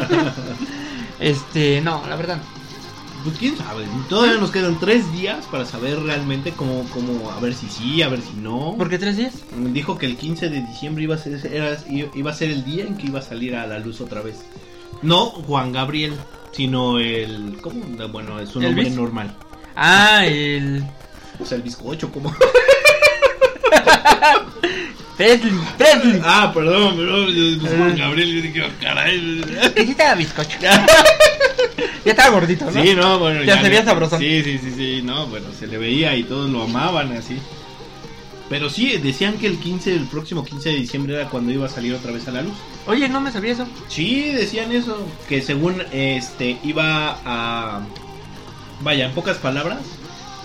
[1.20, 2.38] este, no, la verdad.
[3.24, 7.54] Pues quién sabe, todavía nos quedan tres días para saber realmente cómo, cómo, a ver
[7.54, 8.74] si sí, a ver si no.
[8.76, 9.34] ¿Por qué tres días?
[9.56, 12.84] Dijo que el 15 de diciembre iba a ser, era- iba a ser el día
[12.84, 14.40] en que iba a salir a la luz otra vez.
[15.02, 16.14] No Juan Gabriel,
[16.52, 17.58] sino el...
[17.60, 17.84] ¿Cómo?
[18.08, 19.34] Bueno, es su nombre normal.
[19.76, 20.84] Ah, el.
[21.40, 22.34] O sea, el bizcocho, ¿cómo?
[25.16, 26.20] Presley, Presley.
[26.24, 27.26] ah, perdón, perdón,
[27.60, 29.42] pues, Juan Gabriel, yo dije, oh, caray.
[29.76, 30.58] Estaba bizcocho.
[32.04, 32.82] ya estaba gordito, ¿no?
[32.82, 33.42] Sí, no, bueno.
[33.44, 34.20] Ya se veía sabrosón.
[34.20, 37.38] Sí, sí, sí, sí, no, bueno, se le veía y todos lo amaban así.
[38.48, 41.70] Pero sí, decían que el 15, el próximo 15 de diciembre era cuando iba a
[41.70, 42.52] salir otra vez a la luz.
[42.86, 43.66] Oye, no me sabía eso.
[43.88, 47.80] Sí, decían eso, que según este iba a
[48.80, 49.78] vaya, en pocas palabras,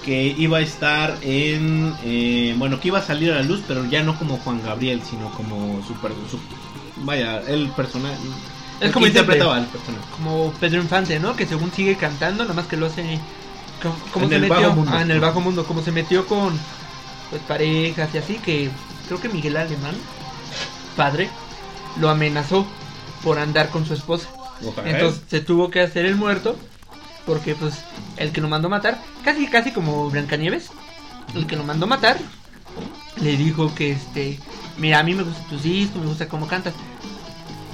[0.05, 3.83] que iba a estar en eh, bueno, que iba a salir a la luz, pero
[3.89, 6.39] ya no como Juan Gabriel, sino como super su-
[7.03, 8.15] vaya, el personaje
[8.79, 10.03] Es el como interpretaba al personaje.
[10.15, 11.35] Como Pedro Infante, ¿no?
[11.35, 13.19] Que según sigue cantando, nada más que lo hace.
[13.81, 14.91] co- Como En se el metió bajo mundo.
[14.93, 16.57] Ah, en el bajo mundo, como se metió con
[17.29, 18.69] pues parejas y así, que
[19.07, 19.95] creo que Miguel Alemán,
[20.95, 21.29] padre,
[21.99, 22.65] lo amenazó
[23.23, 24.29] por andar con su esposa.
[24.65, 24.89] Ojalá.
[24.89, 26.55] Entonces se tuvo que hacer el muerto,
[27.25, 27.75] porque pues
[28.17, 30.69] el que lo mandó matar, casi casi como Blancanieves,
[31.35, 32.17] el que lo mandó matar,
[33.21, 34.39] le dijo que este,
[34.77, 36.73] mira, a mí me gusta tus discos, me gusta cómo cantas.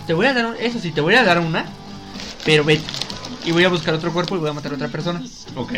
[0.07, 1.65] Te voy a dar un- eso sí, te voy a dar una,
[2.45, 2.83] pero vete.
[3.45, 5.21] Y voy a buscar otro cuerpo y voy a matar a otra persona.
[5.55, 5.73] Ok.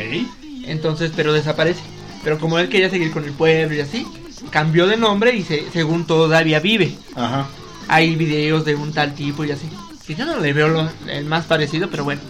[0.66, 1.82] Entonces, pero desaparece.
[2.24, 4.06] Pero como él quería seguir con el pueblo y así,
[4.50, 6.96] cambió de nombre y se, según todavía vive.
[7.16, 7.48] Ajá.
[7.88, 9.70] Hay videos de un tal tipo y así.
[10.08, 12.22] Que yo no le veo lo- el más parecido, pero bueno.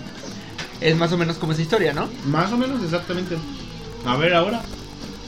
[0.81, 2.09] Es más o menos como esa historia, ¿no?
[2.25, 3.37] Más o menos exactamente.
[4.05, 4.61] A ver ahora.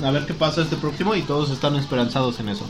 [0.04, 2.66] A ver qué pasa este próximo y todos están esperanzados en eso.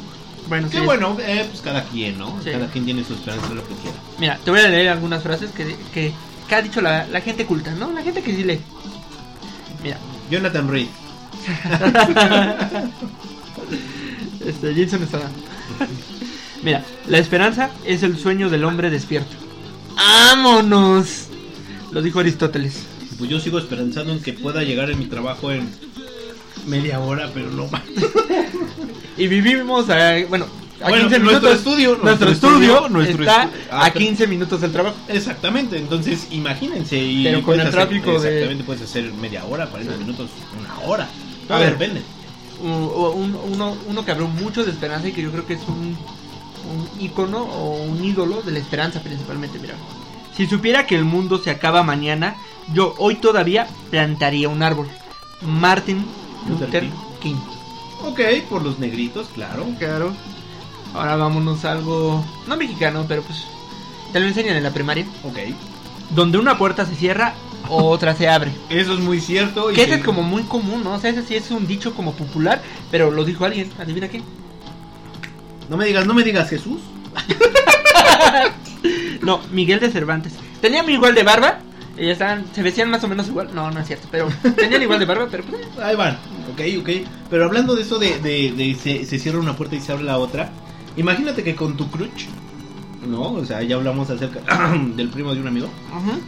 [0.48, 0.86] Bueno, Qué sí.
[0.86, 2.40] bueno, eh, pues cada quien, ¿no?
[2.44, 2.52] Sí.
[2.52, 3.98] Cada quien tiene su esperanza de lo que quiera.
[4.20, 6.14] Mira, te voy a leer algunas frases que, que,
[6.48, 7.92] que ha dicho la, la gente culta, ¿no?
[7.92, 8.60] La gente que sí lee.
[9.84, 9.98] Mira,
[10.32, 10.88] Jonathan Reed.
[14.46, 15.30] este, Jason Estrada.
[16.64, 19.36] Mira, la esperanza es el sueño del hombre despierto.
[19.96, 21.28] ¡Vámonos!
[21.92, 22.84] Lo dijo Aristóteles.
[23.18, 25.70] Pues yo sigo esperanzando en que pueda llegar en mi trabajo en
[26.66, 27.82] media hora, pero no más.
[29.18, 30.46] Y vivimos a, bueno,
[30.80, 31.52] a Bueno, 15 nuestro minutos.
[31.58, 34.96] estudio, nuestro, nuestro estudio, estudio, nuestro está ah, a 15 minutos del trabajo.
[35.08, 36.98] Exactamente, entonces imagínense.
[36.98, 40.88] Y Pero con el hacer- tráfico de- Exactamente, puedes hacer media hora, 40 minutos, una
[40.88, 41.10] hora.
[41.50, 41.72] A ver.
[41.72, 42.02] depende.
[42.62, 45.98] Un- uno, uno que habló mucho de esperanza y que yo creo que es un,
[46.70, 49.74] un ícono o un ídolo de la esperanza principalmente, mira.
[50.36, 52.36] Si supiera que el mundo se acaba mañana,
[52.72, 54.88] yo hoy todavía plantaría un árbol.
[55.42, 56.06] Martin
[56.48, 56.92] Luther Luther King.
[57.22, 57.36] King.
[58.04, 59.66] Ok, por los negritos, claro.
[59.80, 60.14] Claro.
[60.94, 63.46] Ahora vámonos a algo, no mexicano, pero pues
[64.14, 65.06] te lo enseñan en la primaria.
[65.24, 65.38] Ok.
[66.12, 67.34] Donde una puerta se cierra,
[67.70, 68.52] otra se abre.
[68.70, 69.72] Eso es muy cierto.
[69.72, 70.94] y Que ese es como muy común, ¿no?
[70.94, 74.24] O sea, ese sí es un dicho como popular, pero lo dijo alguien, adivina quién.
[75.70, 76.80] No me digas, no me digas Jesús.
[79.22, 80.34] No, Miguel de Cervantes.
[80.62, 81.60] Tenían igual de barba,
[81.98, 83.50] y ya estaban, se vestían más o menos igual.
[83.54, 86.18] No, no es cierto, pero tenían igual de barba, pero pues, Ahí van.
[86.52, 86.90] Ok, ok.
[87.30, 90.04] Pero hablando de eso de, de, de se, se cierra una puerta y se abre
[90.06, 90.50] la otra.
[90.96, 92.26] Imagínate que con tu crutch.
[93.08, 94.40] No, o sea, ya hablamos acerca
[94.96, 95.68] del primo de un amigo.
[95.96, 96.20] ujú.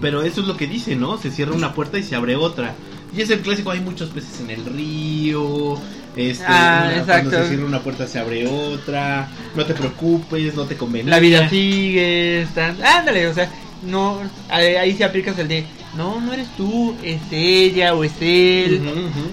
[0.00, 1.18] Pero eso es lo que dice, ¿no?
[1.18, 2.74] Se cierra una puerta y se abre otra.
[3.14, 5.74] Y es el clásico, hay muchos peces en el río.
[6.16, 7.30] Este, Ah, una- exacto.
[7.30, 9.28] Cuando se cierra una puerta se abre otra.
[9.56, 11.10] No te preocupes, no te conviene.
[11.10, 13.50] la vida sigue, están, ándale, o sea,
[13.82, 15.64] no, ahí, ahí sí aplicas el de,
[15.96, 18.82] no, no eres tú, es ella o es él,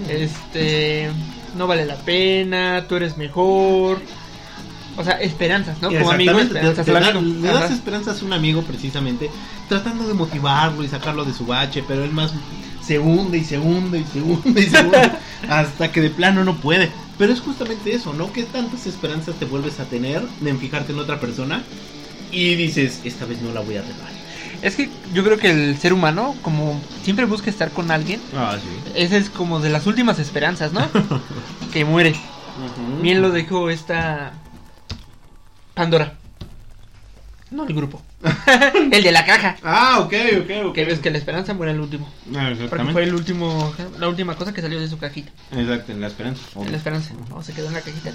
[0.08, 1.10] este,
[1.56, 4.00] no vale la pena, tú eres mejor,
[4.96, 5.88] o sea, esperanzas, ¿no?
[6.00, 6.60] Como amigo, te-
[7.00, 9.30] da- le das esperanzas a un amigo precisamente,
[9.68, 12.32] tratando de motivarlo y sacarlo de su bache, pero él más
[12.84, 15.10] se hunde y se hunde y se hunde y se hunde
[15.48, 16.90] hasta que de plano no puede.
[17.18, 18.32] Pero es justamente eso, ¿no?
[18.32, 21.62] Que tantas esperanzas te vuelves a tener en fijarte en otra persona
[22.32, 24.08] y dices, esta vez no la voy a regar.
[24.62, 28.56] Es que yo creo que el ser humano, como siempre busca estar con alguien, Ah,
[28.60, 28.68] sí.
[28.94, 30.88] esa es como de las últimas esperanzas, ¿no?
[31.72, 32.14] que muere.
[33.00, 34.32] Bien lo dijo esta
[35.74, 36.14] Pandora.
[37.50, 38.02] No el grupo.
[38.92, 39.56] el de la caja.
[39.62, 40.74] Ah, ok, ok, ok.
[40.74, 42.06] Que ves que la esperanza muere el último.
[42.36, 45.30] Ah, Porque fue el último, la última cosa que salió de su cajita.
[45.52, 46.42] Exacto, en la esperanza.
[46.56, 47.12] En la esperanza.
[47.30, 48.10] O se quedó en la cajita.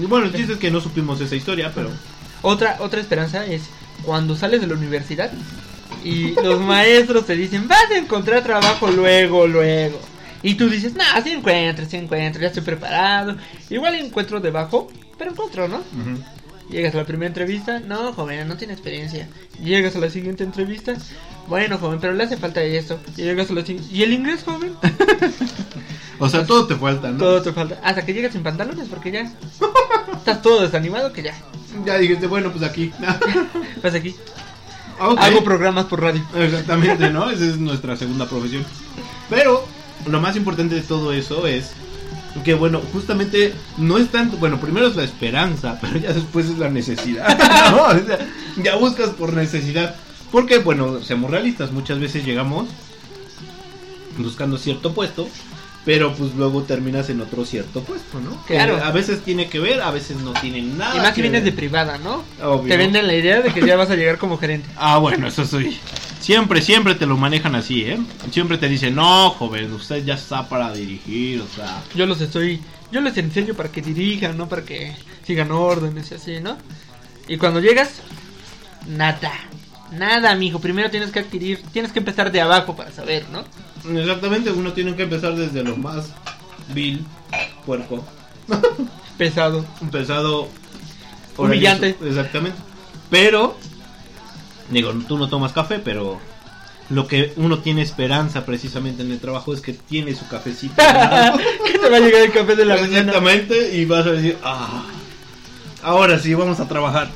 [0.00, 1.90] Y Bueno, el chiste es que no supimos esa historia, pero
[2.42, 3.62] Otra, otra esperanza es
[4.04, 5.30] cuando sales de la universidad
[6.04, 10.00] y los maestros te dicen, vas a encontrar trabajo luego, luego.
[10.42, 13.36] Y tú dices, no, sí encuentro, sí encuentro, ya estoy preparado.
[13.70, 15.82] Igual encuentro debajo, pero encuentro, ¿no?
[16.70, 19.28] Llegas a la primera entrevista, no, joven, no tiene experiencia.
[19.62, 20.94] Llegas a la siguiente entrevista,
[21.48, 23.00] bueno, joven, pero le hace falta esto.
[23.16, 24.74] Y llegas a la siguiente, ¿y el inglés, joven?
[26.20, 27.18] O sea, todo te falta, ¿no?
[27.18, 27.78] Todo te falta.
[27.82, 29.32] Hasta que llegas sin pantalones, porque ya
[30.16, 31.34] estás todo desanimado que ya.
[31.84, 32.92] Ya dijiste, bueno, pues aquí.
[33.82, 34.14] Vas aquí.
[35.00, 35.18] Ok.
[35.20, 36.22] Hago programas por radio.
[36.34, 37.30] Exactamente, ¿no?
[37.30, 38.64] Esa es nuestra segunda profesión.
[39.30, 39.64] Pero
[40.06, 41.72] lo más importante de todo eso es
[42.44, 46.58] que, bueno, justamente no es tanto, bueno, primero es la esperanza, pero ya después es
[46.58, 47.38] la necesidad.
[47.70, 47.84] ¿no?
[47.84, 48.18] O sea,
[48.62, 49.96] ya buscas por necesidad.
[50.32, 52.68] Porque, bueno, seamos realistas, muchas veces llegamos
[54.18, 55.28] buscando cierto puesto.
[55.88, 58.44] Pero pues luego terminas en otro cierto puesto, ¿no?
[58.44, 58.78] Que Claro.
[58.84, 60.94] a veces tiene que ver, a veces no tiene nada.
[60.94, 62.24] y más que vienes de privada, ¿no?
[62.42, 62.68] Obvio.
[62.68, 64.68] Te venden la idea de que ya vas a llegar como gerente.
[64.76, 65.80] Ah, bueno, eso sí.
[66.20, 67.98] Siempre, siempre te lo manejan así, ¿eh?
[68.30, 71.82] Siempre te dicen, no, joven, usted ya está para dirigir, o sea...
[71.94, 72.60] Yo los estoy.
[72.92, 74.94] Yo les enseño para que dirijan, no para que
[75.26, 76.58] sigan órdenes y así, ¿no?
[77.28, 78.02] Y cuando llegas,
[78.86, 79.32] nada.
[79.92, 80.58] Nada, mijo.
[80.58, 81.62] Primero tienes que adquirir.
[81.72, 83.42] Tienes que empezar de abajo para saber, ¿no?
[83.90, 86.06] Exactamente, uno tiene que empezar desde lo más
[86.74, 87.04] vil,
[87.66, 88.04] puerco,
[89.18, 89.64] Pesado.
[89.90, 90.48] pesado,
[91.36, 91.90] Humillante.
[91.92, 92.58] orgulloso, Exactamente.
[93.10, 93.56] Pero,
[94.70, 96.20] digo, tú no tomas café, pero
[96.90, 100.74] lo que uno tiene esperanza precisamente en el trabajo es que tiene su cafecito.
[101.66, 102.98] que te va a llegar el café de la mañana.
[102.98, 104.84] Exactamente, y vas a decir, ah,
[105.82, 107.08] ahora sí, vamos a trabajar.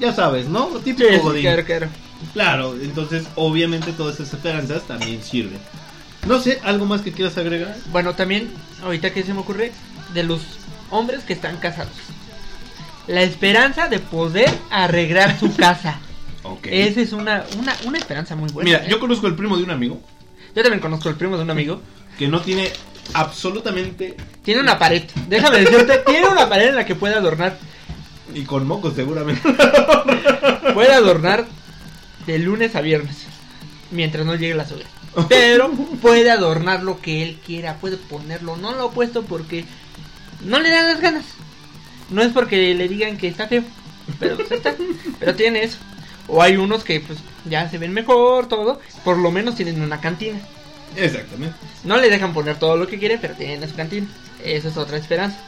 [0.00, 0.66] Ya sabes, ¿no?
[0.84, 1.42] Típico sí, Godín.
[1.42, 1.88] claro, claro.
[2.34, 5.58] Claro, entonces obviamente todas esas esperanzas también sirven.
[6.26, 7.76] No sé, ¿algo más que quieras agregar?
[7.92, 8.50] Bueno, también,
[8.82, 9.72] ahorita que se me ocurre,
[10.14, 10.42] de los
[10.90, 11.92] hombres que están casados.
[13.06, 15.98] La esperanza de poder arreglar su casa.
[16.42, 16.68] Ok.
[16.70, 18.64] Esa es una, una, una esperanza muy buena.
[18.64, 18.88] Mira, ¿eh?
[18.88, 20.00] yo conozco el primo de un amigo
[20.56, 21.82] Yo también conozco el primo de un amigo.
[22.18, 22.72] que no tiene
[23.12, 25.02] absolutamente Tiene una pared.
[25.28, 27.58] Déjame decirte, tiene una pared en la que puede adornar.
[28.34, 29.42] y con mocos seguramente.
[30.72, 31.44] Puede adornar
[32.26, 33.26] de lunes a viernes.
[33.90, 34.88] Mientras no llegue la suegra.
[35.28, 35.70] Pero
[36.00, 37.76] puede adornar lo que él quiera.
[37.76, 38.56] Puede ponerlo.
[38.56, 39.64] No lo ha puesto porque
[40.44, 41.24] no le dan las ganas.
[42.10, 43.62] No es porque le digan que está feo.
[44.18, 44.74] Pero, pues, está.
[45.18, 45.78] pero tiene eso.
[46.26, 48.80] O hay unos que pues ya se ven mejor, todo.
[49.04, 50.38] Por lo menos tienen una cantina.
[50.96, 51.56] Exactamente.
[51.84, 54.06] No le dejan poner todo lo que quiere, pero tienen su cantina.
[54.44, 55.38] Esa es otra esperanza.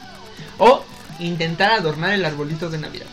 [0.57, 0.83] O
[1.19, 3.07] intentar adornar el arbolito de Navidad.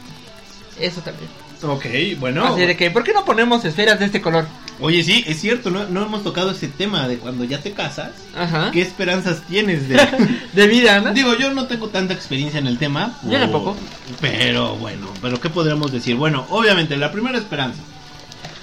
[0.78, 1.28] Eso también.
[1.62, 2.46] Ok, bueno.
[2.46, 4.46] Así de que, ¿por qué no ponemos esferas de este color?
[4.80, 8.12] Oye, sí, es cierto, no, no hemos tocado ese tema de cuando ya te casas.
[8.36, 8.70] Ajá.
[8.72, 9.96] ¿Qué esperanzas tienes de...?
[10.52, 11.12] De vida, ¿no?
[11.12, 13.18] Digo, yo no tengo tanta experiencia en el tema.
[13.24, 13.76] Yo o- tampoco.
[14.20, 16.16] Pero bueno, pero ¿qué podríamos decir?
[16.16, 17.80] Bueno, obviamente, la primera esperanza.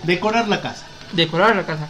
[0.03, 0.85] Decorar la casa.
[1.13, 1.87] Decorar la casa.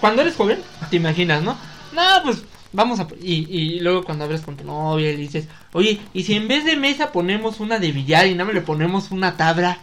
[0.00, 0.58] Cuando eres joven,
[0.90, 1.56] te imaginas, ¿no?
[1.94, 3.06] No, pues vamos a...
[3.22, 6.64] Y, y luego cuando hablas con tu novia y dices, oye, ¿y si en vez
[6.64, 9.78] de mesa ponemos una de billar y nada más le ponemos una tabla?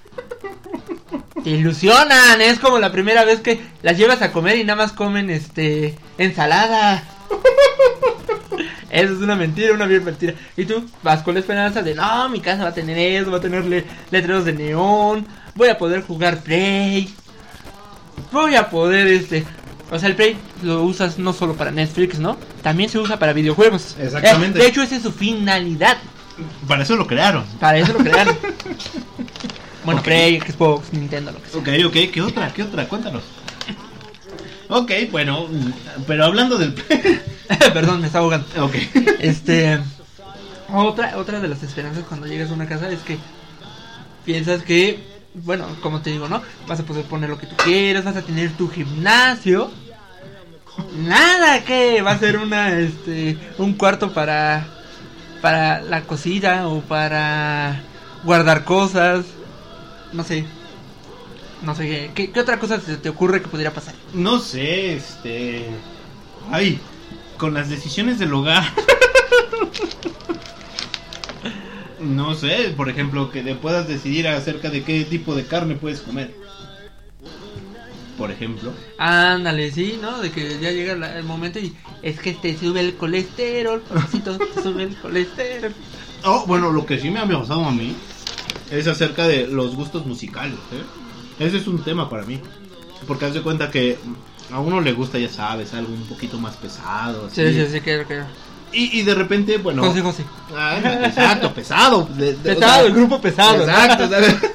[1.43, 4.93] Te ilusionan, es como la primera vez que las llevas a comer y nada más
[4.93, 7.03] comen este ensalada.
[8.89, 10.33] Eso es una mentira, una bien mentira.
[10.55, 13.37] Y tú vas con la esperanza de, no, mi casa va a tener eso, va
[13.37, 15.25] a tener le- letreros de neón,
[15.55, 17.11] voy a poder jugar Play,
[18.31, 19.43] voy a poder, este...
[19.91, 22.37] O sea, el Play lo usas no solo para Netflix, ¿no?
[22.61, 23.95] También se usa para videojuegos.
[23.99, 24.59] Exactamente.
[24.59, 25.97] Eh, de hecho, esa es su finalidad.
[26.67, 27.45] Para eso lo crearon.
[27.59, 28.35] Para eso lo crearon.
[29.85, 30.05] bueno, Ok.
[30.05, 31.59] Play, Xbox, Nintendo, lo que sea.
[31.59, 32.53] Ok, ok, ¿qué otra?
[32.53, 32.87] ¿Qué otra?
[32.87, 33.23] Cuéntanos.
[34.69, 35.47] Ok, bueno,
[36.07, 36.73] pero hablando del...
[37.73, 38.47] Perdón, me está ahogando.
[38.63, 38.75] ok.
[39.19, 39.79] Este.
[40.73, 43.17] Otra, otra de las esperanzas cuando llegas a una casa es que
[44.25, 45.03] piensas que,
[45.35, 46.41] bueno, como te digo, ¿no?
[46.67, 49.69] Vas a poder poner lo que tú quieras, vas a tener tu gimnasio.
[50.97, 54.65] Nada que va a ser una, este, un cuarto para,
[55.41, 57.83] para la cocina o para
[58.23, 59.25] guardar cosas.
[60.13, 60.45] No sé.
[61.61, 63.93] No sé, ¿qué- ¿qué, otra cosa se te ocurre que pudiera pasar?
[64.13, 65.65] No sé, este...
[66.51, 66.79] Ay,
[67.37, 68.63] con las decisiones del hogar.
[71.99, 76.01] No sé, por ejemplo, que te puedas decidir acerca de qué tipo de carne puedes
[76.01, 76.35] comer.
[78.17, 78.73] Por ejemplo.
[78.97, 80.19] Ándale, sí, ¿no?
[80.19, 84.37] De que ya llega la- el momento y es que te sube el colesterol, papacito,
[84.55, 85.73] te sube el colesterol.
[86.25, 87.95] Oh, bueno, lo que sí me ha pasado a mí
[88.71, 90.55] es acerca de los gustos musicales.
[90.71, 90.83] ¿eh?
[91.45, 92.39] Ese es un tema para mí.
[93.07, 93.97] Porque haz de cuenta que
[94.51, 97.27] a uno le gusta, ya sabes, algo un poquito más pesado.
[97.27, 97.35] así.
[97.45, 98.25] Sí, sí, sí, claro, claro.
[98.71, 99.83] Y, y de repente, bueno.
[99.83, 100.23] José José.
[100.55, 102.07] Ah, exacto, pesado.
[102.15, 103.63] de- de- o Pesado, sea, el grupo pesado.
[103.63, 104.35] Exacto, ¿sabes?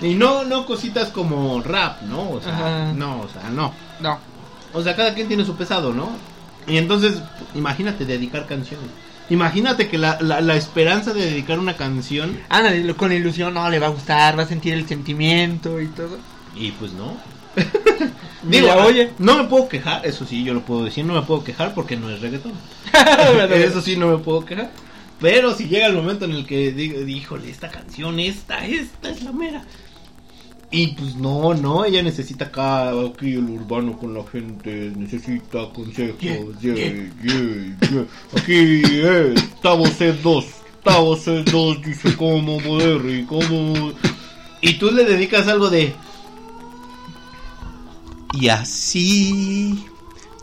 [0.00, 2.30] Y no, no cositas como rap, ¿no?
[2.32, 2.92] O sea, Ajá.
[2.92, 3.72] no, o sea, no.
[4.00, 4.18] No.
[4.72, 6.10] O sea, cada quien tiene su pesado, ¿no?
[6.66, 7.20] Y entonces,
[7.54, 8.88] imagínate dedicar canciones.
[9.30, 13.78] Imagínate que la, la, la esperanza de dedicar una canción, Ándale, con ilusión, no, le
[13.78, 16.18] va a gustar, va a sentir el sentimiento y todo.
[16.56, 17.16] y pues no.
[18.42, 19.10] Digo, oye.
[19.18, 21.96] no me puedo quejar, eso sí, yo lo puedo decir, no me puedo quejar porque
[21.96, 22.52] no es reggaetón.
[23.52, 24.70] Eso sí, no me puedo quejar.
[25.20, 29.22] Pero si llega el momento en el que digo, híjole, esta canción, esta, esta es
[29.22, 29.62] la mera.
[30.74, 36.18] Y pues no, no, ella necesita acá, aquí el urbano con la gente, necesita consejos.
[36.60, 36.74] Yeah,
[37.22, 38.06] yeah, yeah.
[38.34, 40.44] Aquí, eh, Tavo C2,
[40.82, 43.92] Tavo C2 dice cómo poder y cómo...
[44.62, 45.92] Y tú le dedicas algo de...
[48.32, 49.84] Y así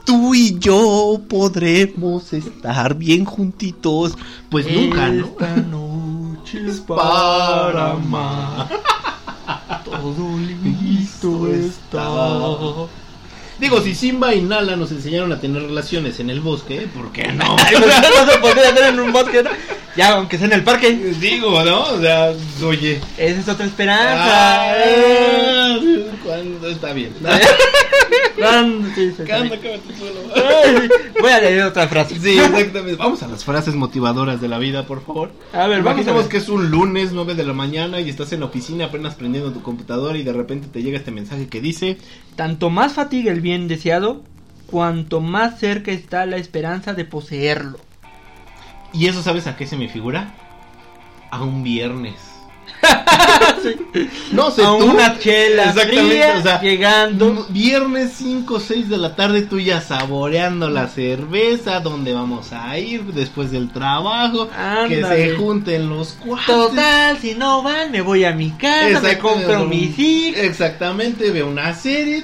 [0.09, 4.17] tú y yo podremos estar bien juntitos.
[4.49, 5.25] Pues nunca, ¿no?
[5.25, 8.69] Esta noche es Para para amar.
[10.01, 12.89] Todo listo está.
[13.59, 17.31] Digo, si Simba y Nala nos enseñaron a tener relaciones en el bosque, ¿por qué
[17.33, 17.57] no?
[17.71, 19.49] No se podría hacer en un bosque, ¿no?
[19.97, 20.93] Ya, aunque sea en el parque.
[21.19, 21.81] Digo, ¿no?
[21.81, 22.31] O sea,
[22.63, 23.01] oye.
[23.17, 24.63] Esa es otra esperanza.
[24.63, 25.77] Ah,
[26.71, 27.13] está bien.
[31.21, 32.19] Voy a leer otra frase.
[32.19, 32.95] Sí, exactamente.
[32.95, 35.31] Vamos a las frases motivadoras de la vida, por favor.
[35.53, 38.31] A ver, vamos a Imaginemos que es un lunes 9 de la mañana y estás
[38.31, 41.61] en la oficina apenas prendiendo tu computadora y de repente te llega este mensaje que
[41.61, 41.97] dice
[42.35, 44.23] Tanto más fatiga el bien deseado,
[44.67, 47.79] cuanto más cerca está la esperanza de poseerlo.
[48.93, 50.33] ¿Y eso sabes a qué se me figura?
[51.31, 52.28] A un viernes.
[54.31, 54.85] No sé a tú.
[54.85, 57.45] una chela Exactamente, fría, o sea, llegando.
[57.49, 62.77] Viernes 5 o 6 de la tarde tú ya saboreando la cerveza, donde vamos a
[62.77, 65.31] ir después del trabajo, que Ándale.
[65.31, 66.45] se junten los cuates.
[66.47, 71.31] Total, si no van, me voy a mi casa, me compro un- mis hijos, Exactamente,
[71.31, 72.23] veo una serie.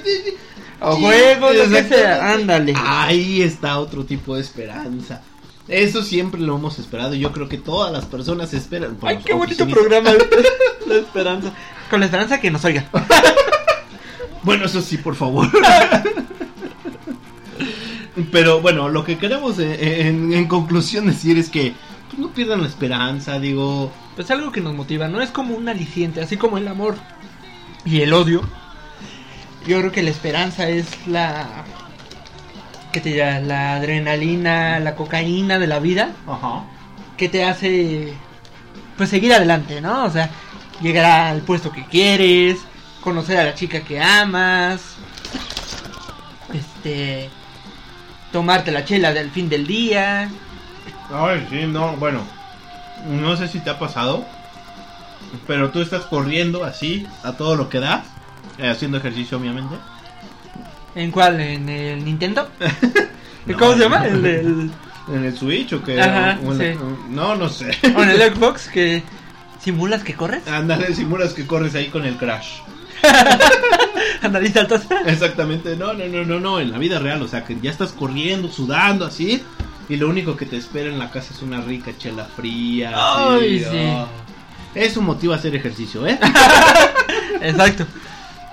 [0.80, 2.32] o juegos, lo que sea.
[2.32, 2.74] Ándale.
[2.76, 5.22] Ahí está otro tipo de esperanza.
[5.68, 7.14] Eso siempre lo hemos esperado.
[7.14, 8.96] y Yo creo que todas las personas esperan.
[9.02, 10.12] Ay, qué bonito programa.
[10.86, 11.52] la esperanza.
[11.90, 12.88] Con la esperanza que nos oiga.
[14.42, 15.48] Bueno, eso sí, por favor.
[18.30, 21.74] Pero bueno, lo que queremos eh, en, en conclusión decir es que
[22.08, 23.90] pues, no pierdan la esperanza, digo.
[24.14, 26.94] Pues algo que nos motiva, no es como un aliciente, así como el amor
[27.84, 28.42] y el odio.
[29.66, 31.64] Yo creo que la esperanza es la
[33.00, 36.64] te la adrenalina, la cocaína de la vida Ajá.
[37.16, 38.14] que te hace
[38.96, 40.04] pues seguir adelante, ¿no?
[40.04, 40.30] O sea,
[40.80, 42.58] llegar al puesto que quieres,
[43.02, 44.80] conocer a la chica que amas,
[46.54, 47.28] este
[48.32, 50.28] tomarte la chela del fin del día.
[51.12, 52.20] Ay, sí, no, bueno.
[53.06, 54.24] No sé si te ha pasado.
[55.46, 58.04] Pero tú estás corriendo así, a todo lo que da.
[58.58, 59.74] eh, haciendo ejercicio, obviamente.
[60.96, 61.40] ¿En cuál?
[61.40, 62.48] ¿En el Nintendo?
[63.46, 64.04] No, ¿Cómo se llama?
[64.04, 64.72] El
[65.06, 66.00] ¿En el Switch o qué?
[66.00, 66.80] Ajá, O en- sí.
[67.10, 67.70] No, no sé.
[67.96, 69.04] o en el Xbox que
[69.62, 70.48] simulas que corres.
[70.48, 72.54] Ándale, simulas que corres ahí con el crash.
[74.22, 74.82] Ándale, saltas.
[75.06, 77.92] Exactamente, no, no, no, no, no, en la vida real, o sea, que ya estás
[77.92, 79.40] corriendo, sudando así,
[79.88, 82.90] y lo único que te espera en la casa es una rica chela fría.
[82.96, 83.78] Ay, sí.
[83.94, 84.06] ah.
[84.74, 86.18] Eso motiva a hacer ejercicio, ¿eh?
[87.42, 87.86] Exacto.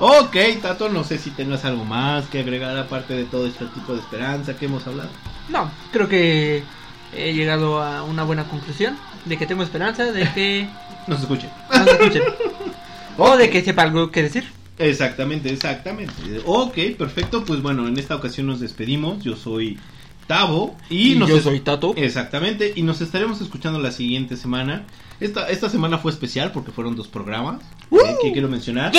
[0.04, 3.94] Ok, Tato, no sé si tengas algo más que agregar aparte de todo este tipo
[3.94, 5.10] de esperanza que hemos hablado.
[5.50, 6.64] No, creo que
[7.16, 10.68] he llegado a una buena conclusión de que tengo esperanza de que
[11.08, 11.50] Nos escuchen.
[11.72, 12.24] nos escuchen.
[13.16, 14.44] O de que sepa algo que decir.
[14.80, 16.42] Exactamente, exactamente.
[16.46, 19.78] Ok, perfecto, pues bueno, en esta ocasión nos despedimos, yo soy
[20.26, 21.94] Tavo y, Y nos yo soy Tato.
[21.96, 24.84] Exactamente, y nos estaremos escuchando la siguiente semana.
[25.20, 27.62] Esta, esta semana fue especial porque fueron dos programas
[27.92, 28.92] eh, que quiero mencionar.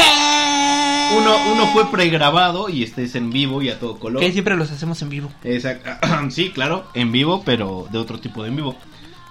[1.17, 4.21] Uno, uno fue pregrabado y este es en vivo y a todo color.
[4.21, 5.31] Que siempre los hacemos en vivo.
[5.45, 8.77] Exact- sí, claro, en vivo, pero de otro tipo de en vivo.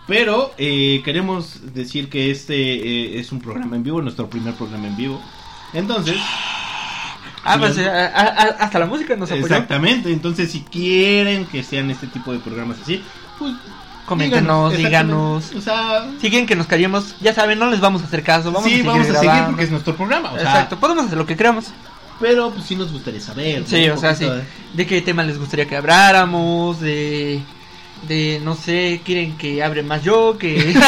[0.07, 4.87] Pero eh, queremos decir que este eh, es un programa en vivo, nuestro primer programa
[4.87, 5.21] en vivo.
[5.73, 6.17] Entonces,
[7.45, 9.45] Ah, pues eh, a- a- hasta la música nos apoyó.
[9.45, 13.01] exactamente, entonces si quieren que sean este tipo de programas así,
[13.37, 13.53] pues
[14.05, 15.51] Coméntenos, díganos.
[15.55, 18.51] O sea, Si quieren que nos callemos, ya saben, no les vamos a hacer caso.
[18.51, 20.31] Vamos sí, a seguir vamos a seguir porque es nuestro programa.
[20.33, 21.65] O sea, Exacto, podemos hacer lo que queramos.
[22.19, 23.63] Pero pues sí nos gustaría saber.
[23.65, 24.25] Sí, o sea, sí.
[24.25, 24.43] de-
[24.73, 27.41] De qué tema les gustaría que habláramos, de...
[28.07, 30.75] De, no sé, quieren que hable más yo, que...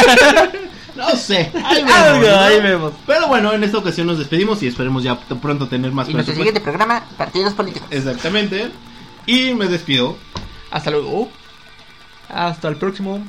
[0.96, 2.40] No sé, ahí vemos, Algo, ¿no?
[2.40, 2.94] ahí vemos.
[3.06, 6.34] Pero bueno, en esta ocasión nos despedimos y esperemos ya pronto tener más Y nuestro
[6.34, 7.90] siguiente programa, partidos políticos.
[7.92, 8.70] Exactamente.
[9.26, 10.16] Y me despido.
[10.72, 11.30] Hasta luego.
[12.30, 13.22] Hasta el próximo.